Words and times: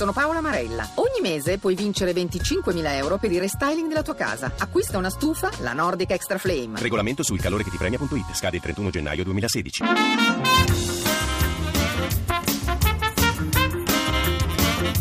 Sono 0.00 0.12
Paola 0.14 0.40
Marella. 0.40 0.88
Ogni 0.94 1.20
mese 1.20 1.58
puoi 1.58 1.74
vincere 1.74 2.12
25.000 2.12 2.94
euro 2.94 3.18
per 3.18 3.30
il 3.32 3.38
restyling 3.38 3.86
della 3.86 4.00
tua 4.00 4.14
casa. 4.14 4.50
Acquista 4.56 4.96
una 4.96 5.10
stufa, 5.10 5.50
la 5.58 5.74
Nordic 5.74 6.12
Extra 6.12 6.38
Flame. 6.38 6.80
Regolamento 6.80 7.22
sul 7.22 7.38
calore 7.38 7.64
che 7.64 7.68
ti 7.68 7.76
premia.it. 7.76 8.34
Scade 8.34 8.56
il 8.56 8.62
31 8.62 8.88
gennaio 8.88 9.24
2016. 9.24 9.82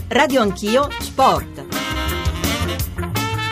Radio 0.09 0.41
Anch'io 0.41 0.89
Sport. 0.99 1.65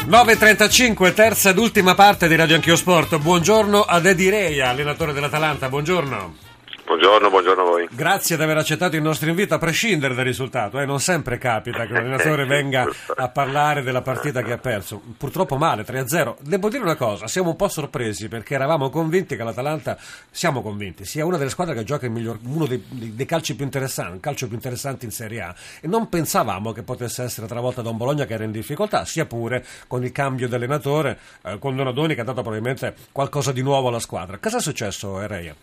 9.35, 0.05 1.13
terza 1.13 1.51
ed 1.51 1.57
ultima 1.59 1.95
parte 1.95 2.27
di 2.27 2.35
Radio 2.35 2.55
Anch'io 2.55 2.75
Sport. 2.75 3.19
Buongiorno 3.19 3.83
ad 3.83 4.05
Edi 4.05 4.27
Reia, 4.27 4.67
allenatore 4.67 5.13
dell'Atalanta. 5.13 5.69
Buongiorno. 5.69 6.46
Buongiorno, 6.87 7.29
buongiorno 7.29 7.61
a 7.63 7.65
voi. 7.65 7.87
Grazie 7.91 8.37
di 8.37 8.43
aver 8.43 8.55
accettato 8.55 8.95
il 8.95 9.01
nostro 9.01 9.27
invito, 9.27 9.53
a 9.53 9.57
prescindere 9.57 10.13
dal 10.13 10.23
risultato. 10.23 10.79
Eh. 10.79 10.85
Non 10.85 11.01
sempre 11.01 11.37
capita 11.37 11.85
che 11.85 11.91
un 11.91 11.97
allenatore 11.97 12.45
venga 12.47 12.87
a 13.13 13.27
parlare 13.27 13.83
della 13.83 14.01
partita 14.01 14.41
che 14.41 14.53
ha 14.53 14.57
perso. 14.57 15.01
Purtroppo 15.17 15.57
male, 15.57 15.83
3-0. 15.83 16.37
Devo 16.39 16.69
dire 16.69 16.81
una 16.81 16.95
cosa, 16.95 17.27
siamo 17.27 17.49
un 17.49 17.55
po' 17.57 17.67
sorpresi 17.67 18.29
perché 18.29 18.53
eravamo 18.53 18.89
convinti 18.89 19.35
che 19.35 19.43
l'Atalanta, 19.43 19.97
siamo 20.31 20.61
convinti, 20.61 21.03
sia 21.03 21.25
una 21.25 21.35
delle 21.35 21.49
squadre 21.49 21.75
che 21.75 21.83
gioca 21.83 22.05
il 22.05 22.13
miglior, 22.13 22.39
uno 22.45 22.65
dei, 22.65 22.81
dei 22.87 23.25
calci 23.25 23.57
più 23.57 23.65
interessanti, 23.65 24.21
calcio 24.21 24.45
più 24.47 24.55
interessante 24.55 25.03
in 25.03 25.11
Serie 25.11 25.41
A. 25.41 25.53
E 25.81 25.89
non 25.89 26.07
pensavamo 26.07 26.71
che 26.71 26.83
potesse 26.83 27.21
essere 27.21 27.47
travolta 27.47 27.81
da 27.81 27.89
un 27.89 27.97
Bologna 27.97 28.23
che 28.23 28.33
era 28.33 28.45
in 28.45 28.51
difficoltà, 28.51 29.03
sia 29.03 29.25
pure 29.25 29.65
con 29.87 30.05
il 30.05 30.13
cambio 30.13 30.47
di 30.47 30.55
allenatore, 30.55 31.19
eh, 31.43 31.59
con 31.59 31.75
Donadoni 31.75 32.15
che 32.15 32.21
ha 32.21 32.23
dato 32.23 32.43
probabilmente 32.43 32.95
qualcosa 33.11 33.51
di 33.51 33.61
nuovo 33.61 33.89
alla 33.89 33.99
squadra. 33.99 34.37
Cosa 34.37 34.59
è 34.59 34.61
successo, 34.61 35.19
Ereia? 35.19 35.53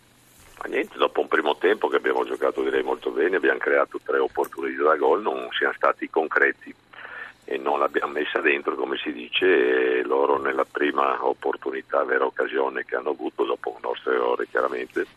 Niente, 0.67 0.97
tempo 1.65 1.87
che 1.87 1.95
abbiamo 1.95 2.23
giocato 2.23 2.61
direi 2.61 2.83
molto 2.83 3.09
bene, 3.09 3.37
abbiamo 3.37 3.57
creato 3.57 3.99
tre 4.03 4.19
opportunità 4.19 4.83
da 4.83 4.95
gol, 4.97 5.23
non 5.23 5.47
siamo 5.51 5.73
stati 5.73 6.07
concreti 6.11 6.71
e 7.43 7.57
non 7.57 7.79
l'abbiamo 7.79 8.11
messa 8.11 8.39
dentro 8.39 8.75
come 8.75 8.97
si 8.97 9.11
dice 9.11 10.03
loro 10.03 10.37
nella 10.37 10.65
prima 10.69 11.25
opportunità, 11.25 12.03
vera 12.03 12.25
occasione 12.25 12.85
che 12.85 12.95
hanno 12.95 13.09
avuto 13.09 13.45
dopo 13.45 13.69
un 13.69 13.79
nostro 13.81 14.11
errore 14.11 14.47
chiaramente 14.47 15.07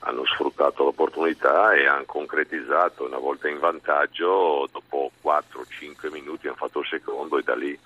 hanno 0.00 0.24
sfruttato 0.26 0.84
l'opportunità 0.84 1.72
e 1.74 1.86
hanno 1.86 2.04
concretizzato 2.06 3.04
una 3.04 3.18
volta 3.18 3.48
in 3.48 3.58
vantaggio 3.58 4.68
dopo 4.70 5.10
4-5 5.24 6.10
minuti 6.12 6.46
hanno 6.46 6.56
fatto 6.56 6.80
il 6.80 6.86
secondo 6.86 7.36
e 7.36 7.42
da 7.42 7.56
lì 7.56 7.76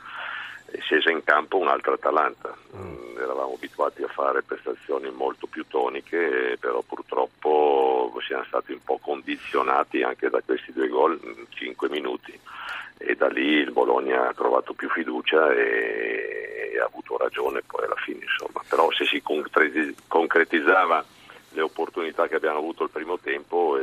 è 0.74 0.80
scesa 0.80 1.08
in 1.10 1.22
campo 1.22 1.58
un'altra 1.58 1.92
Atalanta. 1.92 2.52
Mm, 2.76 3.16
eravamo 3.16 3.54
abituati 3.54 4.02
a 4.02 4.08
fare 4.08 4.42
prestazioni 4.42 5.08
molto 5.10 5.46
più 5.46 5.64
toniche, 5.68 6.56
però 6.58 6.82
purtroppo 6.82 8.12
siamo 8.26 8.44
stati 8.44 8.72
un 8.72 8.82
po' 8.82 8.98
condizionati 8.98 10.02
anche 10.02 10.28
da 10.28 10.40
questi 10.44 10.72
due 10.72 10.88
gol 10.88 11.20
in 11.22 11.46
5 11.48 11.88
minuti 11.90 12.36
e 12.96 13.14
da 13.14 13.28
lì 13.28 13.58
il 13.58 13.70
Bologna 13.70 14.28
ha 14.28 14.34
trovato 14.34 14.72
più 14.72 14.88
fiducia 14.90 15.52
e, 15.52 16.72
e 16.72 16.80
ha 16.80 16.86
avuto 16.86 17.18
ragione 17.18 17.62
poi 17.64 17.84
alla 17.84 17.94
fine 17.96 18.24
insomma. 18.24 18.60
Però 18.68 18.90
se 18.90 19.04
si 19.04 19.22
concretizzava 20.08 21.04
le 21.50 21.60
opportunità 21.60 22.26
che 22.26 22.34
abbiamo 22.34 22.58
avuto 22.58 22.82
il 22.82 22.90
primo 22.90 23.16
tempo 23.20 23.78
è, 23.78 23.82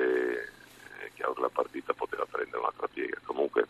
è 1.06 1.10
chiaro 1.16 1.34
che 1.36 1.42
la 1.42 1.50
partita 1.54 1.94
poteva 1.94 2.26
prendere 2.30 2.58
un'altra 2.58 2.90
piega. 2.92 3.18
Comunque 3.24 3.68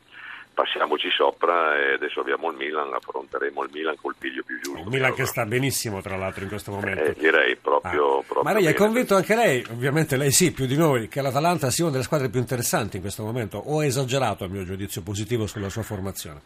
passiamoci 0.54 1.10
sopra 1.10 1.78
e 1.78 1.94
adesso 1.94 2.20
abbiamo 2.20 2.50
il 2.50 2.58
Milan, 2.58 2.94
affronteremo 2.94 3.64
il 3.64 3.70
Milan 3.72 3.96
col 4.00 4.16
piglio 4.18 4.44
più 4.44 4.60
giusto. 4.60 4.82
Un 4.82 4.88
Milan 4.90 5.14
che 5.14 5.26
sta 5.26 5.46
benissimo 5.46 6.02
tra 6.02 6.18
l'altro 6.18 6.44
in 6.44 6.50
questo 6.50 6.72
momento. 6.72 7.04
Eh, 7.04 7.14
direi 7.14 7.56
proprio, 7.56 8.20
ah. 8.20 8.24
proprio 8.24 8.44
Ma 8.44 8.54
lei 8.54 8.66
è 8.66 8.74
convinto 8.74 9.16
anche 9.16 9.36
lei, 9.36 9.66
ovviamente 9.72 10.18
lei 10.18 10.32
sì, 10.32 10.52
più 10.52 10.66
di 10.66 10.78
noi, 10.78 11.08
che 11.08 11.22
l'Atalanta 11.22 11.70
sia 11.70 11.86
una 11.86 11.94
delle 11.94 12.04
squadre 12.04 12.30
più 12.30 12.40
interessanti 12.40 12.98
in 12.98 13.02
questo 13.02 13.24
momento 13.24 13.58
o 13.58 13.82
è 13.82 13.86
esagerato 13.86 14.44
a 14.44 14.48
mio 14.48 14.64
giudizio 14.64 15.02
positivo 15.02 15.48
sulla 15.48 15.70
sua 15.70 15.84
formazione? 15.84 16.42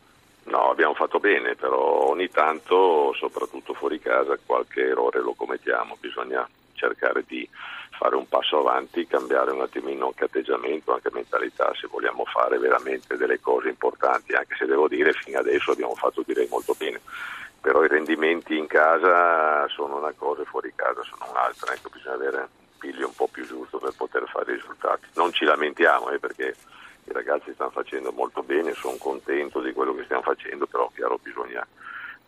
No, 0.46 0.70
abbiamo 0.70 0.94
fatto 0.94 1.20
bene, 1.20 1.56
però 1.56 2.10
ogni 2.10 2.30
tanto, 2.30 3.14
soprattutto 3.18 3.74
fuori 3.74 4.00
casa, 4.00 4.38
qualche 4.46 4.82
errore 4.82 5.20
lo 5.22 5.34
commettiamo, 5.34 5.98
bisogna 6.00 6.48
cercare 6.74 7.24
di 7.28 7.48
fare 7.98 8.16
un 8.16 8.28
passo 8.28 8.60
avanti, 8.60 9.08
cambiare 9.08 9.52
un 9.52 9.62
attimino 9.62 10.08
anche 10.08 10.26
atteggiamento, 10.26 10.94
anche 10.94 11.10
mentalità, 11.12 11.72
se 11.74 11.88
vogliamo 11.88 12.26
fare 12.26 12.58
veramente 12.58 13.18
delle 13.18 13.40
cose 13.40 13.70
importanti, 13.70 14.34
anche 14.34 14.56
se 14.56 14.66
devo 14.66 14.88
dire 14.88 15.14
fino 15.14 15.40
adesso 15.40 15.72
abbiamo 15.72 15.96
fatto 15.96 16.24
direi 16.26 16.48
molto 16.50 16.74
bene, 16.78 17.02
però 17.60 17.84
i 17.84 17.88
rendimenti 17.88 18.58
in 18.58 18.68
casa 18.68 19.68
sono 19.70 19.98
una 19.98 20.14
cosa 20.16 20.44
e 20.44 20.46
fuori 20.46 20.72
casa 20.76 21.02
sono 21.04 21.30
un'altra, 21.32 21.74
ecco, 21.74 21.90
bisogna 21.90 22.16
avere 22.16 22.38
un 22.38 22.78
piglio 22.78 23.08
un 23.08 23.16
po' 23.16 23.28
più 23.28 23.46
giusto 23.46 23.78
per 23.78 23.94
poter 23.98 24.28
fare 24.28 24.52
i 24.52 24.56
risultati. 24.56 25.08
Non 25.16 25.32
ci 25.32 25.46
lamentiamo 25.46 26.10
eh, 26.10 26.20
perché 26.20 26.56
i 27.06 27.12
ragazzi 27.12 27.54
stanno 27.54 27.72
facendo 27.72 28.12
molto 28.12 28.44
bene, 28.44 28.74
sono 28.74 28.98
contento 28.98 29.62
di 29.62 29.74
quello 29.74 29.96
che 29.96 30.04
stiamo 30.04 30.22
facendo, 30.22 30.66
però 30.66 30.92
chiaro 30.94 31.20
bisogna 31.22 31.66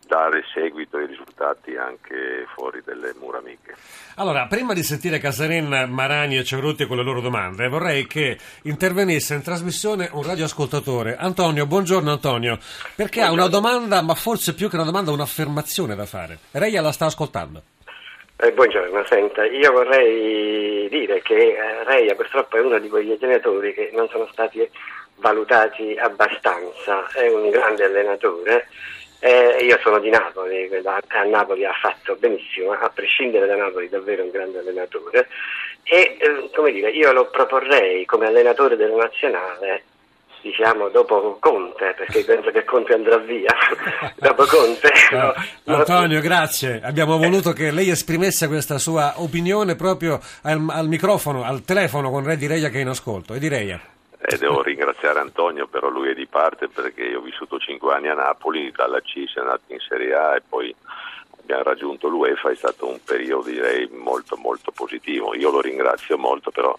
dare 0.08 0.42
seguito 0.52 0.96
ai 0.96 1.06
risultati 1.06 1.76
anche 1.76 2.46
fuori 2.54 2.82
delle 2.84 3.14
mura 3.20 3.38
amiche. 3.38 3.76
Allora, 4.16 4.46
prima 4.46 4.72
di 4.72 4.82
sentire 4.82 5.18
Casarin, 5.18 5.86
Marani 5.90 6.38
e 6.38 6.44
Cerruti 6.44 6.86
con 6.86 6.96
le 6.96 7.04
loro 7.04 7.20
domande, 7.20 7.68
vorrei 7.68 8.06
che 8.06 8.36
intervenisse 8.62 9.34
in 9.34 9.42
trasmissione 9.42 10.08
un 10.12 10.24
radioascoltatore. 10.24 11.16
Antonio, 11.16 11.66
buongiorno 11.66 12.10
Antonio, 12.10 12.58
perché 12.96 13.20
buongiorno. 13.20 13.42
ha 13.42 13.46
una 13.46 13.48
domanda, 13.48 14.02
ma 14.02 14.14
forse 14.14 14.54
più 14.54 14.68
che 14.68 14.76
una 14.76 14.84
domanda, 14.84 15.12
un'affermazione 15.12 15.94
da 15.94 16.06
fare. 16.06 16.38
Reia 16.52 16.80
la 16.80 16.90
sta 16.90 17.04
ascoltando. 17.04 17.62
Eh, 18.40 18.52
buongiorno, 18.52 19.04
senta, 19.06 19.44
io 19.44 19.72
vorrei 19.72 20.88
dire 20.88 21.20
che 21.22 21.34
eh, 21.34 21.84
Reia 21.84 22.14
purtroppo 22.14 22.56
è 22.56 22.60
uno 22.60 22.78
di 22.78 22.88
quegli 22.88 23.16
allenatori 23.20 23.74
che 23.74 23.90
non 23.92 24.08
sono 24.08 24.28
stati 24.32 24.68
valutati 25.16 25.96
abbastanza, 25.98 27.08
è 27.14 27.28
un 27.28 27.50
grande 27.50 27.84
allenatore 27.84 28.68
eh, 29.20 29.64
io 29.64 29.78
sono 29.82 29.98
di 29.98 30.10
Napoli, 30.10 30.70
a 30.84 31.22
Napoli 31.24 31.64
ha 31.64 31.72
fatto 31.72 32.16
benissimo, 32.16 32.72
a 32.72 32.90
prescindere 32.92 33.46
da 33.46 33.56
Napoli 33.56 33.88
davvero 33.88 34.22
un 34.22 34.30
grande 34.30 34.58
allenatore. 34.58 35.28
E 35.82 36.16
eh, 36.18 36.50
come 36.54 36.70
dire, 36.70 36.90
io 36.90 37.12
lo 37.12 37.26
proporrei 37.26 38.04
come 38.04 38.26
allenatore 38.26 38.76
della 38.76 38.96
nazionale 38.96 39.82
diciamo 40.40 40.88
dopo 40.88 41.36
Conte 41.40 41.94
perché 41.96 42.24
penso 42.24 42.50
che 42.50 42.64
Conte 42.64 42.94
andrà 42.94 43.16
via. 43.18 43.52
Dopo 44.14 44.44
Conte 44.44 44.92
no, 45.64 45.76
Antonio 45.76 46.20
grazie. 46.20 46.80
Abbiamo 46.82 47.18
voluto 47.18 47.52
che 47.52 47.72
lei 47.72 47.90
esprimesse 47.90 48.46
questa 48.46 48.78
sua 48.78 49.14
opinione 49.16 49.74
proprio 49.74 50.20
al, 50.42 50.64
al 50.68 50.86
microfono 50.86 51.42
al 51.42 51.64
telefono 51.64 52.10
con 52.10 52.24
Re 52.24 52.36
di 52.36 52.46
Reia 52.46 52.68
che 52.68 52.78
è 52.78 52.82
in 52.82 52.88
ascolto. 52.88 53.34
E 53.34 53.40
di 53.40 53.48
Reia 53.48 53.80
eh, 54.34 54.38
devo 54.38 54.62
ringraziare 54.62 55.20
Antonio, 55.20 55.66
però 55.66 55.88
lui 55.88 56.10
è 56.10 56.14
di 56.14 56.26
parte 56.26 56.68
perché 56.68 57.02
io 57.04 57.18
ho 57.18 57.22
vissuto 57.22 57.58
5 57.58 57.94
anni 57.94 58.08
a 58.08 58.14
Napoli, 58.14 58.70
dalla 58.72 59.00
C 59.00 59.24
è 59.34 59.40
andato 59.40 59.72
in 59.72 59.78
Serie 59.80 60.14
A 60.14 60.36
e 60.36 60.42
poi 60.46 60.74
abbiamo 61.40 61.62
raggiunto 61.62 62.08
l'UEFA, 62.08 62.50
è 62.50 62.54
stato 62.54 62.86
un 62.86 63.02
periodo 63.02 63.48
direi 63.48 63.88
molto 63.90 64.36
molto 64.36 64.70
positivo. 64.70 65.34
Io 65.34 65.50
lo 65.50 65.60
ringrazio 65.60 66.18
molto, 66.18 66.50
però 66.50 66.76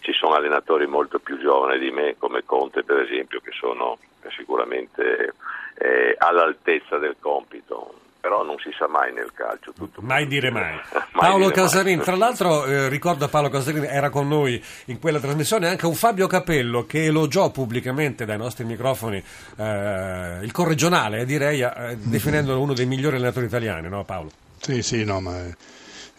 ci 0.00 0.12
sono 0.12 0.34
allenatori 0.34 0.86
molto 0.86 1.18
più 1.18 1.38
giovani 1.38 1.78
di 1.78 1.90
me, 1.90 2.16
come 2.18 2.44
Conte 2.44 2.82
per 2.82 2.98
esempio, 2.98 3.40
che 3.40 3.52
sono 3.52 3.98
sicuramente 4.36 5.34
eh, 5.78 6.14
all'altezza 6.18 6.98
del 6.98 7.16
compito 7.18 7.94
però 8.20 8.44
non 8.44 8.56
si 8.58 8.70
sa 8.78 8.86
mai 8.86 9.12
nel 9.12 9.32
calcio. 9.34 9.72
mai 10.00 10.26
dire 10.26 10.50
mai. 10.50 10.74
mai 10.92 11.08
Paolo 11.12 11.48
dire 11.48 11.62
Casarin, 11.62 11.96
mai. 11.96 12.04
tra 12.04 12.16
l'altro 12.16 12.66
eh, 12.66 12.88
ricordo 12.88 13.26
Paolo 13.28 13.48
Casarin 13.48 13.84
era 13.84 14.10
con 14.10 14.28
noi 14.28 14.62
in 14.86 14.98
quella 14.98 15.18
trasmissione 15.18 15.68
anche 15.68 15.86
un 15.86 15.94
Fabio 15.94 16.26
Capello 16.26 16.84
che 16.84 17.06
elogiò 17.06 17.50
pubblicamente 17.50 18.24
dai 18.24 18.38
nostri 18.38 18.64
microfoni 18.64 19.22
eh, 19.56 20.38
il 20.42 20.52
corregionale, 20.52 21.24
direi, 21.24 21.62
eh, 21.62 21.96
definendolo 21.96 22.60
uno 22.60 22.74
dei 22.74 22.86
migliori 22.86 23.16
allenatori 23.16 23.46
italiani, 23.46 23.88
no 23.88 24.04
Paolo? 24.04 24.30
Sì, 24.58 24.82
sì, 24.82 25.04
no, 25.04 25.20
ma... 25.20 25.44
È... 25.44 25.54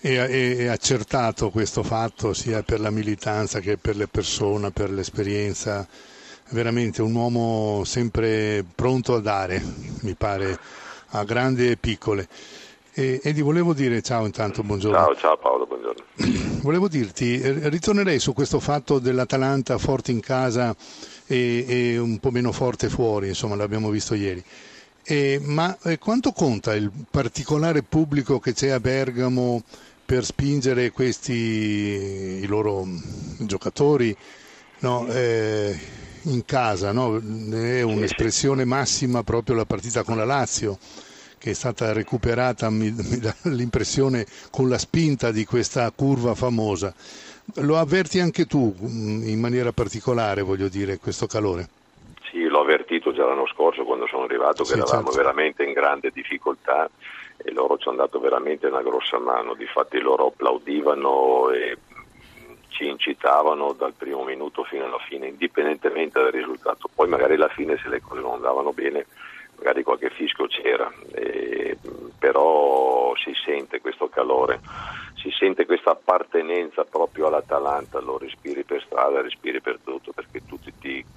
È, 0.03 0.07
è, 0.09 0.65
accertato 0.65 1.51
questo 1.51 1.83
fatto 1.83 2.33
sia 2.33 2.63
per 2.63 2.79
la 2.79 2.89
militanza 2.89 3.59
che 3.59 3.77
per 3.77 3.95
le 3.95 4.07
persone, 4.07 4.71
per 4.71 4.89
l'esperienza, 4.89 5.87
veramente 6.51 7.01
un 7.01 7.13
uomo 7.13 7.83
sempre 7.83 8.63
pronto 8.75 9.15
a 9.15 9.19
dare, 9.19 9.61
mi 10.01 10.13
pare 10.13 10.57
a 11.11 11.23
grandi 11.23 11.69
e 11.69 11.77
piccole. 11.77 12.27
E, 12.93 13.19
ti 13.23 13.41
volevo 13.41 13.73
dire, 13.73 14.01
ciao 14.01 14.25
intanto, 14.25 14.63
buongiorno. 14.63 14.97
Ciao, 14.97 15.15
ciao 15.15 15.37
Paolo, 15.37 15.65
buongiorno. 15.65 16.03
Volevo 16.61 16.87
dirti, 16.87 17.39
eh, 17.39 17.69
ritornerei 17.69 18.19
su 18.19 18.33
questo 18.33 18.59
fatto 18.59 18.99
dell'Atalanta 18.99 19.77
forte 19.77 20.11
in 20.11 20.19
casa 20.19 20.75
e, 21.25 21.65
e 21.67 21.97
un 21.97 22.19
po' 22.19 22.31
meno 22.31 22.51
forte 22.51 22.89
fuori, 22.89 23.29
insomma 23.29 23.55
l'abbiamo 23.55 23.89
visto 23.89 24.13
ieri. 24.13 24.43
E, 25.03 25.39
ma 25.41 25.75
eh, 25.83 25.97
quanto 25.97 26.31
conta 26.33 26.75
il 26.75 26.91
particolare 27.09 27.81
pubblico 27.81 28.39
che 28.39 28.53
c'è 28.53 28.69
a 28.69 28.79
Bergamo 28.79 29.63
per 30.05 30.25
spingere 30.25 30.91
questi 30.91 31.31
i 31.31 32.45
loro 32.45 32.85
giocatori 33.39 34.15
no, 34.79 35.07
eh, 35.07 35.79
in 36.23 36.45
casa, 36.45 36.91
no? 36.91 37.17
è 37.17 37.81
un'espressione 37.81 38.65
massima 38.65 39.23
proprio 39.23 39.55
la 39.55 39.65
partita 39.65 40.03
con 40.03 40.17
la 40.17 40.25
Lazio 40.25 40.77
che 41.41 41.49
è 41.49 41.53
stata 41.53 41.91
recuperata, 41.91 42.69
mi, 42.69 42.91
mi 42.91 43.17
dà 43.17 43.33
l'impressione, 43.49 44.27
con 44.51 44.69
la 44.69 44.77
spinta 44.77 45.31
di 45.31 45.43
questa 45.43 45.89
curva 45.89 46.35
famosa. 46.35 46.93
Lo 47.55 47.79
avverti 47.79 48.19
anche 48.19 48.45
tu 48.45 48.71
mm, 48.79 49.27
in 49.27 49.39
maniera 49.39 49.71
particolare, 49.71 50.43
voglio 50.43 50.67
dire, 50.67 50.99
questo 50.99 51.25
calore? 51.25 51.67
Sì, 52.29 52.43
l'ho 52.43 52.61
avvertito 52.61 53.11
già 53.11 53.25
l'anno 53.25 53.47
scorso 53.47 53.83
quando 53.83 54.05
sono 54.05 54.25
arrivato 54.25 54.63
che 54.63 54.73
Sì, 54.73 54.77
eravamo 54.77 55.09
certo. 55.09 55.17
veramente 55.17 55.63
in 55.63 55.73
grande 55.73 56.11
difficoltà 56.13 56.87
e 57.37 57.51
loro 57.51 57.77
ci 57.77 57.89
hanno 57.89 57.97
dato 57.97 58.19
veramente 58.19 58.67
una 58.67 58.83
grossa 58.83 59.17
mano, 59.17 59.55
difatti 59.55 59.99
loro 59.99 60.27
applaudivano 60.27 61.49
e 61.49 61.75
ci 62.71 62.87
incitavano 62.87 63.73
dal 63.73 63.93
primo 63.93 64.23
minuto 64.23 64.63
fino 64.63 64.85
alla 64.85 64.99
fine, 65.07 65.27
indipendentemente 65.27 66.19
dal 66.19 66.31
risultato. 66.31 66.89
Poi 66.93 67.07
magari 67.07 67.35
alla 67.35 67.49
fine 67.49 67.77
se 67.77 67.89
le 67.89 68.01
cose 68.01 68.21
non 68.21 68.33
andavano 68.33 68.71
bene, 68.71 69.05
magari 69.57 69.83
qualche 69.83 70.09
fischio 70.09 70.47
c'era, 70.47 70.91
e, 71.13 71.77
mh, 71.79 71.89
però 72.17 73.13
si 73.15 73.33
sente 73.45 73.79
questo 73.79 74.09
calore, 74.09 74.61
si 75.15 75.29
sente 75.31 75.65
questa 75.65 75.91
appartenenza 75.91 76.83
proprio 76.83 77.27
all'Atalanta, 77.27 77.99
lo 77.99 78.17
respiri 78.17 78.63
per 78.63 78.81
strada, 78.83 79.21
respiri 79.21 79.61
per 79.61 79.79
tutto, 79.83 80.11
perché 80.11 80.41
tutti 80.45 80.70
ti 80.70 80.70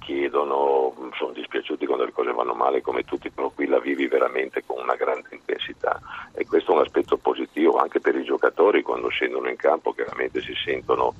chiedono, 0.05 0.93
sono 1.17 1.31
dispiaciuti 1.31 1.87
quando 1.87 2.05
le 2.05 2.11
cose 2.11 2.31
vanno 2.31 2.53
male 2.53 2.81
come 2.81 3.03
tutti, 3.03 3.31
però 3.31 3.49
qui 3.49 3.65
la 3.65 3.79
vivi 3.79 4.05
veramente 4.07 4.63
con 4.63 4.79
una 4.79 4.93
grande 4.93 5.29
intensità 5.31 5.99
e 6.33 6.45
questo 6.45 6.71
è 6.71 6.75
un 6.75 6.81
aspetto 6.81 7.17
positivo 7.17 7.77
anche 7.77 7.99
per 7.99 8.15
i 8.15 8.23
giocatori 8.23 8.83
quando 8.83 9.07
scendono 9.09 9.49
in 9.49 9.55
campo, 9.55 9.93
chiaramente 9.93 10.41
si 10.41 10.53
sentono 10.63 11.15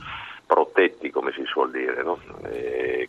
protetti 0.45 1.09
come 1.09 1.31
si 1.31 1.43
suol 1.45 1.71
dire, 1.71 2.03
no? 2.03 2.19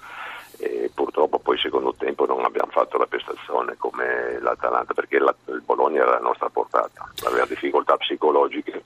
e 0.58 0.90
purtroppo 0.94 1.38
poi 1.38 1.58
secondo 1.58 1.94
tempo 1.96 2.26
non 2.26 2.44
abbiamo 2.44 2.70
fatto 2.70 2.96
la 2.98 3.06
prestazione 3.06 3.74
come 3.78 4.38
l'Atalanta 4.40 4.94
perché 4.94 5.18
la- 5.18 5.34
il 5.48 5.62
Bologna 5.64 6.02
era 6.02 6.16
alla 6.16 6.26
nostra 6.28 6.48
portata, 6.48 7.10
aveva 7.26 7.44
difficoltà 7.46 7.96
psicologiche 7.96 8.82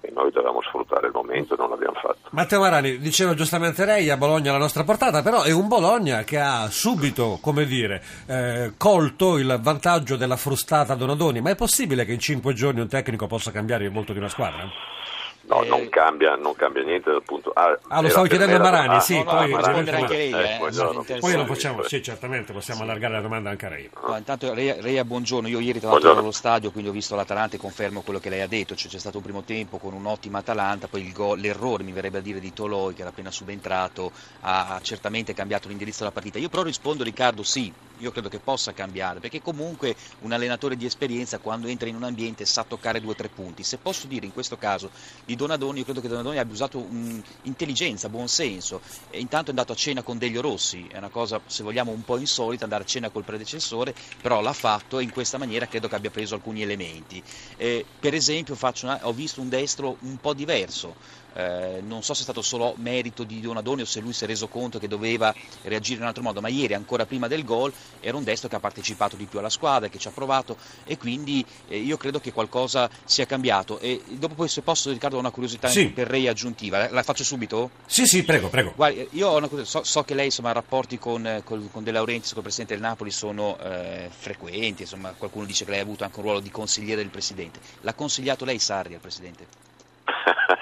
e 0.00 0.10
noi 0.12 0.30
dovevamo 0.32 0.60
sfruttare 0.62 1.06
il 1.06 1.12
momento 1.12 1.54
non 1.56 1.70
l'abbiamo 1.70 1.94
fatto. 1.94 2.18
Matteo 2.30 2.58
Marani, 2.60 2.98
diceva 2.98 3.34
giustamente 3.34 3.84
lei, 3.84 4.10
a 4.10 4.16
Bologna 4.16 4.50
alla 4.50 4.58
nostra 4.58 4.82
portata, 4.82 5.22
però 5.22 5.42
è 5.42 5.52
un 5.52 5.68
Bologna 5.68 6.24
che 6.24 6.40
ha 6.40 6.68
subito, 6.70 7.38
come 7.40 7.64
dire, 7.66 8.02
eh, 8.26 8.72
colto 8.76 9.38
il 9.38 9.58
vantaggio 9.62 10.16
della 10.16 10.36
frustata 10.36 10.94
Donadoni, 10.96 11.40
ma 11.40 11.50
è 11.50 11.54
possibile 11.54 12.04
che 12.04 12.12
in 12.12 12.18
cinque 12.18 12.52
giorni 12.54 12.80
un 12.80 12.88
tecnico 12.88 13.26
possa 13.28 13.52
cambiare 13.52 13.84
il 13.84 13.92
volto 13.92 14.12
di 14.12 14.18
una 14.18 14.28
squadra? 14.28 14.68
No, 15.44 15.62
Eh, 15.62 15.68
non, 15.68 15.88
cambia, 15.88 16.36
non 16.36 16.54
cambia 16.54 16.82
niente 16.84 17.10
dal 17.10 17.22
punto... 17.22 17.50
Ah, 17.54 17.76
Ah, 17.88 18.00
lo 18.00 18.08
stavo 18.08 18.26
chiedendo 18.26 18.56
a 18.56 18.58
Marani, 18.60 18.94
ah, 18.94 19.00
sì, 19.00 19.16
no, 19.16 19.24
poi 19.24 19.46
rispondere 19.56 19.96
anche 19.96 20.16
lei, 20.16 20.32
eh, 20.32 20.54
interessante. 20.56 21.18
Poi 21.18 21.36
lo 21.36 21.46
facciamo, 21.46 21.82
sì, 21.82 22.02
certamente, 22.02 22.52
possiamo 22.52 22.82
allargare 22.82 23.14
la 23.14 23.20
domanda 23.20 23.50
anche 23.50 23.66
a 23.66 23.68
lei. 23.70 23.90
No, 24.06 24.16
intanto 24.16 24.54
Rea, 24.54 24.76
Rea, 24.80 25.04
buongiorno, 25.04 25.48
io 25.48 25.58
ieri 25.58 25.80
tra 25.80 25.90
l'altro 25.90 26.10
ero 26.12 26.20
allo 26.20 26.30
stadio 26.30 26.70
quindi 26.70 26.90
ho 26.90 26.92
visto 26.92 27.14
l'Atalanta 27.16 27.56
e 27.56 27.58
confermo 27.58 28.02
quello 28.02 28.20
che 28.20 28.28
lei 28.30 28.40
ha 28.40 28.46
detto, 28.46 28.74
cioè, 28.76 28.90
c'è 28.90 28.98
stato 28.98 29.16
un 29.16 29.22
primo 29.24 29.42
tempo 29.42 29.78
con 29.78 29.92
un'ottima 29.94 30.38
Atalanta, 30.38 30.86
poi 30.86 31.04
il 31.04 31.12
gol- 31.12 31.40
l'errore 31.40 31.82
mi 31.82 31.92
verrebbe 31.92 32.18
a 32.18 32.22
dire 32.22 32.38
di 32.40 32.52
Toloi 32.52 32.94
che 32.94 33.00
era 33.00 33.10
appena 33.10 33.30
subentrato 33.30 34.12
ha, 34.40 34.74
ha 34.76 34.80
certamente 34.80 35.34
cambiato 35.34 35.68
l'indirizzo 35.68 35.98
della 36.00 36.12
partita, 36.12 36.38
io 36.38 36.48
però 36.48 36.62
rispondo 36.62 37.02
Riccardo 37.02 37.42
sì, 37.42 37.72
io 37.98 38.10
credo 38.10 38.28
che 38.28 38.38
possa 38.38 38.72
cambiare 38.72 39.20
perché 39.20 39.42
comunque 39.42 39.94
un 40.20 40.32
allenatore 40.32 40.76
di 40.76 40.86
esperienza 40.86 41.38
quando 41.38 41.66
entra 41.68 41.88
in 41.88 41.94
un 41.94 42.02
ambiente 42.04 42.44
sa 42.44 42.64
toccare 42.66 43.00
due 43.00 43.12
o 43.12 43.14
tre 43.16 43.28
punti, 43.28 43.62
se 43.62 43.78
posso 43.78 44.06
dire 44.06 44.24
in 44.26 44.32
questo 44.32 44.56
caso 44.56 44.90
di 45.32 45.36
Donadoni, 45.36 45.78
io 45.78 45.84
credo 45.84 46.00
che 46.00 46.08
Donadoni 46.08 46.38
abbia 46.38 46.52
usato 46.52 46.86
mm, 46.90 47.18
intelligenza, 47.42 48.08
buon 48.08 48.28
senso, 48.28 48.80
e 49.08 49.18
intanto 49.20 49.46
è 49.46 49.50
andato 49.50 49.72
a 49.72 49.74
cena 49.74 50.02
con 50.02 50.18
Delio 50.18 50.40
Rossi, 50.42 50.86
è 50.86 50.98
una 50.98 51.08
cosa 51.10 51.42
se 51.46 51.62
vogliamo 51.62 51.90
un 51.90 52.04
po' 52.04 52.18
insolita 52.18 52.64
andare 52.64 52.82
a 52.82 52.86
cena 52.86 53.10
col 53.10 53.24
predecessore, 53.24 53.94
però 54.20 54.40
l'ha 54.40 54.52
fatto 54.52 54.98
e 54.98 55.02
in 55.02 55.10
questa 55.10 55.38
maniera 55.38 55.66
credo 55.66 55.88
che 55.88 55.94
abbia 55.94 56.10
preso 56.10 56.34
alcuni 56.34 56.62
elementi. 56.62 57.22
Eh, 57.56 57.86
per 57.98 58.14
esempio 58.14 58.56
una- 58.82 59.06
ho 59.06 59.12
visto 59.12 59.40
un 59.40 59.48
destro 59.48 59.96
un 60.02 60.18
po' 60.18 60.34
diverso, 60.34 60.96
eh, 61.34 61.80
non 61.82 62.02
so 62.02 62.14
se 62.14 62.20
è 62.20 62.22
stato 62.24 62.42
solo 62.42 62.74
merito 62.78 63.24
di 63.24 63.40
Donadoni 63.40 63.82
o 63.82 63.84
se 63.84 64.00
lui 64.00 64.12
si 64.12 64.24
è 64.24 64.26
reso 64.26 64.48
conto 64.48 64.78
che 64.78 64.88
doveva 64.88 65.34
reagire 65.62 65.96
in 65.96 66.02
un 66.02 66.08
altro 66.08 66.22
modo, 66.22 66.40
ma 66.40 66.48
ieri 66.48 66.74
ancora 66.74 67.06
prima 67.06 67.28
del 67.28 67.44
gol 67.44 67.72
era 68.00 68.16
un 68.16 68.24
destro 68.24 68.48
che 68.48 68.56
ha 68.56 68.60
partecipato 68.60 69.16
di 69.16 69.24
più 69.26 69.38
alla 69.38 69.50
squadra, 69.50 69.88
che 69.88 69.98
ci 69.98 70.08
ha 70.08 70.12
provato 70.12 70.56
e 70.84 70.96
quindi 70.98 71.44
eh, 71.68 71.78
io 71.78 71.96
credo 71.96 72.20
che 72.20 72.32
qualcosa 72.32 72.88
sia 73.04 73.26
cambiato. 73.26 73.78
E 73.78 74.02
dopo 74.08 74.34
poi 74.34 74.48
se 74.48 74.62
posso 74.62 74.90
Riccardo 74.90 75.16
ho 75.16 75.20
una 75.20 75.30
curiosità 75.30 75.68
Sì. 75.68 75.88
per 75.90 76.06
Rei 76.08 76.28
aggiuntiva, 76.28 76.78
la, 76.78 76.90
la 76.90 77.02
faccio 77.02 77.24
subito? 77.24 77.70
Sì, 77.86 78.06
sì, 78.06 78.22
prego, 78.24 78.48
prego. 78.48 78.74
Io 79.10 79.28
ho 79.28 79.36
una 79.36 79.48
cosa- 79.48 79.64
so, 79.64 79.82
so 79.84 80.02
che 80.04 80.14
lei 80.14 80.26
insomma 80.26 80.50
i 80.50 80.54
rapporti 80.54 80.98
con, 80.98 81.26
eh, 81.26 81.42
col- 81.44 81.68
con 81.70 81.82
De 81.84 81.90
Laurentiis, 81.92 82.28
con 82.30 82.38
il 82.38 82.42
presidente 82.44 82.74
del 82.74 82.82
Napoli 82.82 83.10
sono 83.10 83.58
eh, 83.58 84.08
frequenti, 84.10 84.82
insomma 84.82 85.12
qualcuno 85.16 85.44
dice 85.46 85.64
che 85.64 85.70
lei 85.70 85.80
ha 85.80 85.82
avuto 85.82 86.04
anche 86.04 86.16
un 86.18 86.24
ruolo 86.24 86.40
di 86.40 86.50
consigliere 86.50 87.00
del 87.02 87.10
presidente. 87.10 87.60
L'ha 87.80 87.94
consigliato 87.94 88.44
lei 88.44 88.58
Sarri 88.58 88.94
al 88.94 89.00
presidente? 89.00 89.46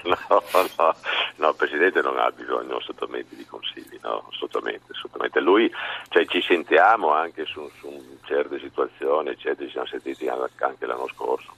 no, 0.04 0.16
no, 0.28 0.94
no, 1.36 1.48
il 1.48 1.54
Presidente 1.56 2.00
non 2.00 2.18
ha 2.18 2.30
bisogno 2.30 2.76
assolutamente 2.76 3.36
di 3.36 3.44
consigli, 3.44 3.98
no, 4.02 4.26
assolutamente, 4.30 4.92
assolutamente. 4.92 5.40
Lui, 5.40 5.70
cioè, 6.08 6.26
ci 6.26 6.40
sentiamo 6.42 7.12
anche 7.12 7.44
su, 7.44 7.68
su 7.78 8.18
certe 8.24 8.58
situazioni, 8.58 9.30
eccetera, 9.30 9.66
ci 9.66 9.72
siamo 9.72 9.86
sentiti 9.86 10.28
anche 10.28 10.86
l'anno 10.86 11.08
scorso. 11.08 11.54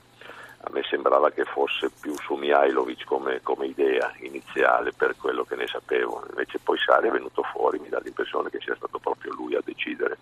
A 0.65 0.69
me 0.71 0.81
sembrava 0.83 1.29
che 1.31 1.43
fosse 1.43 1.91
più 1.99 2.15
su 2.19 2.35
Mihailovic 2.35 3.03
come, 3.03 3.41
come 3.43 3.65
idea 3.65 4.13
iniziale 4.19 4.93
per 4.95 5.15
quello 5.17 5.43
che 5.43 5.55
ne 5.55 5.67
sapevo, 5.67 6.23
invece 6.29 6.59
poi 6.59 6.77
Sari 6.77 7.09
è 7.09 7.11
venuto 7.11 7.43
fuori, 7.43 7.79
mi 7.79 7.89
dà 7.89 7.99
l'impressione 7.99 8.49
che 8.49 8.59
sia 8.61 8.75
stato 8.75 8.97
proprio 8.97 9.33
lui 9.33 9.55
a 9.55 9.61
decidere, 9.63 10.19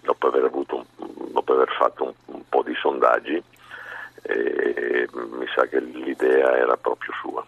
dopo 0.00 0.28
aver, 0.28 0.44
avuto 0.44 0.86
dopo 0.96 1.52
aver 1.52 1.72
fatto 1.76 2.04
un, 2.04 2.12
un 2.26 2.48
po' 2.48 2.62
di 2.62 2.74
sondaggi 2.74 3.42
e 4.22 5.08
mi 5.12 5.46
sa 5.54 5.66
che 5.66 5.80
l'idea 5.80 6.56
era 6.56 6.76
proprio 6.76 7.12
sua. 7.20 7.44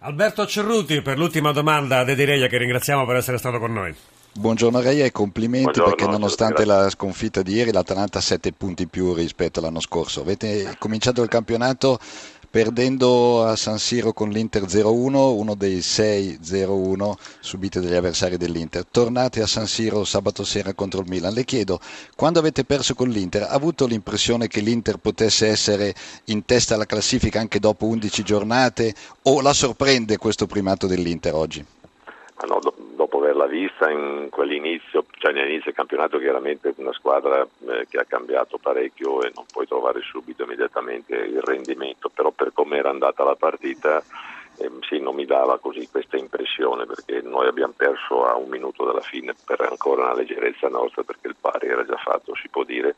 Alberto 0.00 0.46
Cerruti, 0.46 1.00
per 1.00 1.16
l'ultima 1.16 1.52
domanda, 1.52 2.04
De 2.04 2.14
Direia, 2.14 2.46
che 2.46 2.58
ringraziamo 2.58 3.06
per 3.06 3.16
essere 3.16 3.38
stato 3.38 3.58
con 3.58 3.72
noi. 3.72 3.94
Buongiorno 4.36 4.80
Reia 4.80 5.04
e 5.04 5.12
complimenti 5.12 5.78
Buongiorno, 5.78 5.94
perché 5.94 6.10
nonostante 6.10 6.64
grazie. 6.64 6.82
la 6.82 6.90
sconfitta 6.90 7.42
di 7.42 7.54
ieri 7.54 7.70
l'Atalanta 7.70 8.18
ha 8.18 8.20
7 8.20 8.52
punti 8.52 8.82
in 8.82 8.88
più 8.88 9.14
rispetto 9.14 9.60
all'anno 9.60 9.80
scorso. 9.80 10.20
Avete 10.20 10.74
cominciato 10.78 11.22
il 11.22 11.28
campionato 11.28 12.00
perdendo 12.54 13.44
a 13.44 13.56
San 13.56 13.80
Siro 13.80 14.12
con 14.12 14.30
l'Inter 14.30 14.62
0-1, 14.62 15.36
uno 15.36 15.56
dei 15.56 15.78
6-0-1 15.78 17.14
subiti 17.40 17.80
dagli 17.80 17.94
avversari 17.94 18.36
dell'Inter. 18.36 18.86
Tornate 18.88 19.42
a 19.42 19.46
San 19.48 19.66
Siro 19.66 20.04
sabato 20.04 20.44
sera 20.44 20.72
contro 20.72 21.00
il 21.00 21.08
Milan. 21.08 21.34
Le 21.34 21.42
chiedo, 21.42 21.80
quando 22.14 22.38
avete 22.38 22.62
perso 22.62 22.94
con 22.94 23.08
l'Inter, 23.08 23.42
ha 23.42 23.48
avuto 23.48 23.86
l'impressione 23.86 24.46
che 24.46 24.60
l'Inter 24.60 24.98
potesse 24.98 25.48
essere 25.48 25.96
in 26.26 26.44
testa 26.44 26.76
alla 26.76 26.86
classifica 26.86 27.40
anche 27.40 27.58
dopo 27.58 27.86
11 27.86 28.22
giornate 28.22 28.94
o 29.22 29.40
la 29.40 29.52
sorprende 29.52 30.16
questo 30.16 30.46
primato 30.46 30.86
dell'Inter 30.86 31.34
oggi? 31.34 31.58
Ma 32.36 32.44
no, 32.46 32.60
dopo 32.60 32.73
averla 32.73 32.73
vista 33.74 33.90
in 33.90 34.28
quell'inizio, 34.30 35.04
cioè 35.18 35.32
all'inizio 35.32 35.64
del 35.66 35.74
campionato 35.74 36.18
chiaramente 36.18 36.72
una 36.76 36.92
squadra 36.92 37.42
eh, 37.42 37.86
che 37.88 37.98
ha 37.98 38.04
cambiato 38.04 38.58
parecchio 38.58 39.22
e 39.22 39.32
non 39.34 39.44
puoi 39.50 39.66
trovare 39.66 40.00
subito 40.00 40.44
immediatamente 40.44 41.14
il 41.14 41.40
rendimento, 41.42 42.08
però 42.08 42.30
per 42.30 42.52
come 42.52 42.78
era 42.78 42.90
andata 42.90 43.24
la 43.24 43.34
partita 43.34 44.02
ehm, 44.58 44.80
sì, 44.82 45.00
non 45.00 45.14
mi 45.14 45.24
dava 45.24 45.58
così 45.58 45.88
questa 45.90 46.16
impressione 46.16 46.86
perché 46.86 47.20
noi 47.22 47.48
abbiamo 47.48 47.74
perso 47.76 48.24
a 48.24 48.36
un 48.36 48.48
minuto 48.48 48.84
dalla 48.84 49.00
fine 49.00 49.34
per 49.44 49.60
ancora 49.60 50.04
una 50.04 50.14
leggerezza 50.14 50.68
nostra 50.68 51.02
perché 51.02 51.28
il 51.28 51.36
pari 51.38 51.66
era 51.66 51.84
già 51.84 51.96
fatto, 51.96 52.34
si 52.36 52.48
può 52.48 52.62
dire, 52.62 52.94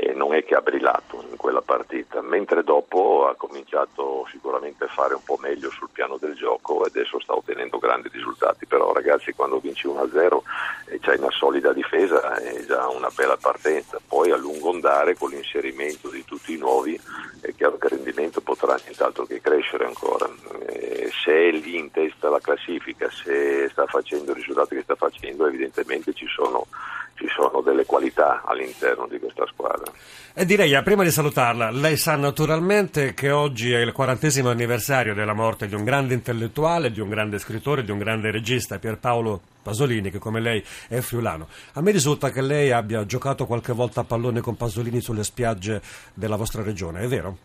e 0.00 0.12
non 0.12 0.32
è 0.32 0.44
che 0.44 0.54
ha 0.54 0.60
brillato 0.60 1.24
in 1.28 1.36
quella 1.36 1.60
partita, 1.60 2.22
mentre 2.22 2.62
dopo 2.62 3.26
ha 3.26 3.34
cominciato 3.34 4.24
sicuramente 4.30 4.84
a 4.84 4.86
fare 4.86 5.14
un 5.14 5.24
po' 5.24 5.38
meglio 5.40 5.70
sul 5.70 5.88
piano 5.90 6.18
del 6.18 6.36
gioco 6.36 6.84
e 6.84 6.86
adesso 6.86 7.18
sta 7.18 7.34
ottenendo 7.34 7.78
grandi 7.78 8.08
risultati, 8.12 8.64
però 8.64 8.92
ragazzi 8.92 9.32
quando 9.32 9.58
vinci 9.58 9.88
1-0 9.88 10.38
e 10.86 11.00
c'hai 11.00 11.18
una 11.18 11.32
solida 11.32 11.72
difesa 11.72 12.36
è 12.36 12.64
già 12.64 12.86
una 12.86 13.10
bella 13.12 13.36
partenza, 13.36 13.98
poi 14.06 14.30
a 14.30 14.36
lungo 14.36 14.70
andare 14.70 15.16
con 15.16 15.30
l'inserimento 15.30 16.10
di 16.10 16.24
tutti 16.24 16.54
i 16.54 16.58
nuovi 16.58 16.96
è 17.40 17.52
chiaro 17.56 17.76
che 17.76 17.86
il 17.86 17.96
rendimento 17.96 18.40
potrà 18.40 18.78
nient'altro 18.84 19.26
che 19.26 19.40
crescere 19.40 19.84
ancora. 19.84 20.28
Eh, 20.68 21.10
se 21.24 21.32
è 21.32 21.50
lì 21.50 21.76
in 21.76 21.90
testa 21.90 22.28
alla 22.28 22.38
classifica, 22.38 23.10
se 23.10 23.68
sta 23.70 23.86
facendo 23.86 24.30
i 24.30 24.34
risultati 24.34 24.76
che 24.76 24.82
sta 24.82 24.94
facendo, 24.94 25.46
evidentemente 25.46 26.12
ci 26.12 26.26
sono, 26.28 26.66
ci 27.18 27.26
sono 27.34 27.60
delle 27.60 27.84
qualità 27.84 28.42
all'interno 28.44 29.08
di 29.08 29.18
questa 29.18 29.44
squadra. 29.46 29.90
E 30.32 30.44
direi, 30.44 30.72
eh, 30.72 30.82
prima 30.82 31.02
di 31.02 31.10
salutarla, 31.10 31.70
lei 31.70 31.96
sa 31.96 32.14
naturalmente 32.14 33.12
che 33.12 33.32
oggi 33.32 33.72
è 33.72 33.80
il 33.80 33.92
quarantesimo 33.92 34.48
anniversario 34.48 35.14
della 35.14 35.32
morte 35.32 35.66
di 35.66 35.74
un 35.74 35.82
grande 35.82 36.14
intellettuale, 36.14 36.92
di 36.92 37.00
un 37.00 37.08
grande 37.08 37.40
scrittore, 37.40 37.82
di 37.82 37.90
un 37.90 37.98
grande 37.98 38.30
regista, 38.30 38.78
Pierpaolo 38.78 39.40
Pasolini, 39.62 40.10
che 40.10 40.18
come 40.18 40.40
lei 40.40 40.64
è 40.86 41.00
friulano. 41.00 41.48
A 41.72 41.80
me 41.80 41.90
risulta 41.90 42.30
che 42.30 42.40
lei 42.40 42.70
abbia 42.70 43.04
giocato 43.04 43.46
qualche 43.46 43.72
volta 43.72 44.02
a 44.02 44.04
pallone 44.04 44.40
con 44.40 44.56
Pasolini 44.56 45.00
sulle 45.00 45.24
spiagge 45.24 45.82
della 46.14 46.36
vostra 46.36 46.62
regione, 46.62 47.00
è 47.00 47.08
vero? 47.08 47.36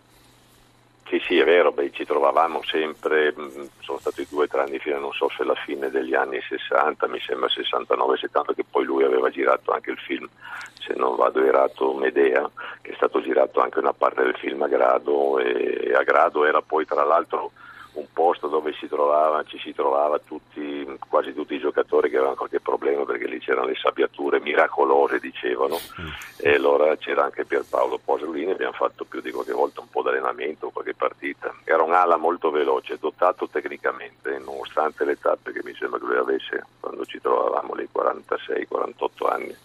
Sì, 1.14 1.22
sì, 1.28 1.38
è 1.38 1.44
vero, 1.44 1.72
beh, 1.72 1.92
ci 1.92 2.06
trovavamo 2.06 2.64
sempre, 2.64 3.32
mm, 3.40 3.66
sono 3.82 4.00
stati 4.00 4.26
due 4.28 4.46
o 4.46 4.48
tre 4.48 4.62
anni 4.62 4.80
fino, 4.80 4.98
non 4.98 5.12
so 5.12 5.30
se 5.30 5.44
alla 5.44 5.54
fine 5.54 5.92
degli 5.92 6.16
anni 6.16 6.42
60, 6.42 7.08
mi 7.08 7.20
sembra 7.20 7.50
69-70, 7.50 8.56
che 8.56 8.64
poi 8.68 8.84
lui 8.84 9.04
aveva 9.04 9.30
girato 9.30 9.70
anche 9.74 9.92
il 9.92 10.00
film, 10.00 10.28
se 10.74 10.96
non 10.96 11.16
vado 11.16 11.46
erato, 11.46 11.94
Medea, 11.94 12.50
che 12.82 12.94
è 12.94 12.96
stato 12.96 13.22
girato 13.22 13.62
anche 13.62 13.78
una 13.78 13.94
parte 13.94 14.24
del 14.24 14.34
film 14.38 14.64
a 14.64 14.68
Grado, 14.68 15.38
e 15.38 15.94
a 15.94 16.02
Grado 16.02 16.46
era 16.46 16.64
poi 16.64 16.84
tra 16.84 17.04
l'altro 17.04 17.52
un 17.94 18.08
posto 18.12 18.48
dove 18.48 18.74
si 18.74 18.88
trovava, 18.88 19.44
ci 19.44 19.60
si 19.60 19.72
trovava 19.72 20.18
tutti, 20.18 20.73
quasi 21.08 21.34
tutti 21.34 21.56
i 21.56 21.60
giocatori 21.60 22.10
che 22.10 22.16
avevano 22.16 22.36
qualche 22.36 22.60
problema 22.60 23.04
perché 23.06 23.28
lì 23.28 23.40
c'erano 23.40 23.68
le 23.68 23.76
sabbiature 23.76 24.40
miracolose 24.40 25.20
dicevano. 25.20 25.80
Mm. 26.00 26.08
e 26.38 26.56
allora 26.56 26.96
c'era 26.98 27.24
anche 27.24 27.46
Pierpaolo 27.46 28.00
Posolini 28.04 28.52
abbiamo 28.52 28.74
fatto 28.74 29.06
più 29.06 29.22
di 29.22 29.32
qualche 29.32 29.54
volta 29.54 29.82
un 29.82 29.90
po' 29.90 30.02
di 30.02 30.10
allenamento, 30.10 30.70
qualche 30.70 30.94
partita. 30.94 31.54
Era 31.64 31.84
un 31.84 31.94
ala 31.94 32.18
molto 32.18 32.52
veloce, 32.52 32.98
dotato 33.00 33.48
tecnicamente 33.48 34.40
nonostante 34.40 35.06
le 35.06 35.20
tappe 35.20 35.52
che 35.52 35.62
mi 35.64 35.74
sembra 35.76 36.00
che 36.00 36.06
lui 36.06 36.18
avesse 36.18 36.66
quando 36.80 37.06
ci 37.06 37.20
trovavamo 37.20 37.74
lì 37.76 37.88
46-48 37.94 39.32
anni. 39.32 39.56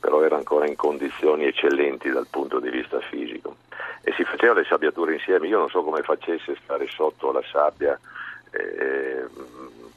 Però 0.00 0.20
era 0.22 0.36
ancora 0.36 0.66
in 0.66 0.74
condizioni 0.74 1.46
eccellenti 1.46 2.10
dal 2.10 2.26
punto 2.28 2.58
di 2.58 2.70
vista 2.70 2.98
fisico. 3.00 3.56
E 4.02 4.12
si 4.14 4.24
faceva 4.24 4.54
le 4.54 4.64
sabbiature 4.64 5.14
insieme, 5.14 5.46
io 5.46 5.58
non 5.58 5.68
so 5.68 5.82
come 5.84 6.02
facesse 6.02 6.56
stare 6.64 6.88
sotto 6.88 7.30
la 7.30 7.42
sabbia 7.50 7.98
eh, 8.52 9.24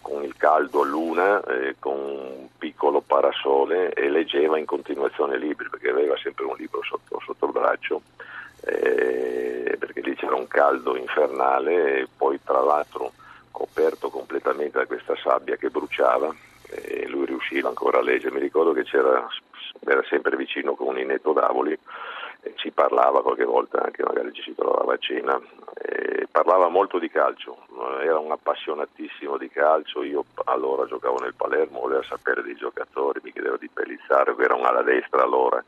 con 0.06 0.24
il 0.24 0.38
caldo 0.38 0.84
a 0.84 0.86
luna, 0.86 1.44
eh, 1.46 1.78
con 1.80 1.98
un 1.98 2.48
piccolo 2.60 3.02
parasole 3.02 3.92
e 3.92 4.08
leggeva 4.08 4.60
in 4.60 4.66
continuazione 4.66 5.36
libri 5.36 5.68
perché 5.68 5.90
aveva 5.90 6.16
sempre 6.18 6.46
un 6.46 6.56
libro 6.56 6.84
sotto, 6.84 7.20
sotto 7.26 7.48
il 7.48 7.52
braccio 7.52 8.04
eh, 8.66 9.76
perché 9.80 10.02
lì 10.02 10.16
c'era 10.16 10.36
un 10.36 10.48
caldo 10.48 10.96
infernale 10.96 12.02
e 12.02 12.08
poi 12.16 12.40
tra 12.44 12.62
l'altro 12.62 13.14
coperto 13.50 14.12
completamente 14.12 14.78
da 14.78 14.86
questa 14.86 15.16
sabbia 15.16 15.56
che 15.56 15.72
bruciava 15.72 16.32
e 16.70 17.08
lui 17.08 17.26
riusciva 17.26 17.70
ancora 17.70 17.98
a 17.98 18.04
leggere. 18.04 18.36
Mi 18.36 18.42
ricordo 18.42 18.74
che 18.74 18.84
c'era, 18.84 19.28
era 19.88 20.04
sempre 20.08 20.36
vicino 20.36 20.76
con 20.76 20.90
un 20.90 21.00
inetto 21.00 21.34
d'avoli 21.34 21.76
e 22.42 22.54
ci 22.58 22.70
parlava 22.70 23.24
qualche 23.24 23.44
volta 23.44 23.82
anche, 23.84 24.04
magari 24.04 24.32
ci 24.34 24.44
si 24.44 24.54
trovava 24.54 24.94
a 24.94 24.98
cena. 25.00 25.42
E 25.82 26.28
parlava 26.30 26.68
molto 26.68 27.00
di 27.00 27.10
calcio, 27.10 27.66
era 28.02 28.20
un 28.20 28.32
appassionatissimo 28.32 29.38
di 29.38 29.50
calcio. 29.50 30.04
Io 30.04 30.26
allora 30.46 30.86
giocavo 30.86 31.20
nel 31.20 31.34
Palermo, 31.36 31.82
voleva 31.82 32.04
sapere 32.04 32.44
dei 32.44 32.56
giocatori, 32.56 33.20
mi 33.24 33.32
chiedeva 33.32 33.58
di 33.58 33.70
Pellizzaro, 33.70 34.36
che 34.36 34.44
era 34.44 34.56
un 34.56 34.66
ala 34.66 34.82
destra 34.82 35.24
allora, 35.24 35.64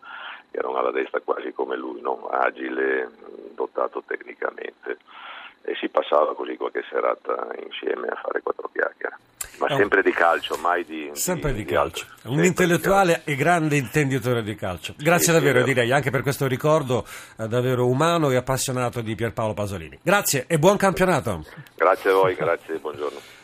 era 0.51 0.67
un 0.67 0.77
ala 0.77 0.91
destra 0.91 1.19
quasi 1.21 1.51
come 1.53 1.75
lui, 1.75 2.01
no? 2.01 2.27
agile, 2.27 3.09
dotato 3.55 4.03
tecnicamente 4.05 4.97
e 5.67 5.75
si 5.75 5.89
passava 5.89 6.33
così 6.33 6.55
qualche 6.55 6.81
serata 6.89 7.49
insieme 7.61 8.07
a 8.07 8.15
fare 8.15 8.41
quattro 8.41 8.69
chiacchiere. 8.71 9.17
Ma 9.59 9.67
sempre 9.75 10.01
di 10.01 10.11
calcio, 10.11 10.55
mai 10.61 10.85
di... 10.85 11.09
Sempre 11.13 11.51
di, 11.51 11.65
di 11.65 11.71
calcio. 11.73 12.05
Di 12.21 12.37
un 12.37 12.43
intellettuale 12.43 13.21
e 13.25 13.35
grande 13.35 13.75
intenditore 13.75 14.43
di 14.43 14.55
calcio. 14.55 14.93
Grazie 14.97 15.25
sì, 15.25 15.31
davvero, 15.31 15.59
sì, 15.59 15.65
direi, 15.65 15.91
anche 15.91 16.09
per 16.09 16.21
questo 16.21 16.47
ricordo 16.47 17.05
eh, 17.37 17.47
davvero 17.47 17.85
umano 17.85 18.29
e 18.29 18.37
appassionato 18.37 19.01
di 19.01 19.13
Pierpaolo 19.15 19.53
Pasolini. 19.53 19.99
Grazie 20.01 20.45
e 20.47 20.57
buon 20.57 20.77
campionato. 20.77 21.43
Grazie 21.75 22.11
a 22.11 22.13
voi, 22.13 22.35
grazie, 22.35 22.77
buongiorno. 22.77 23.35